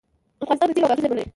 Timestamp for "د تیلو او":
0.69-0.89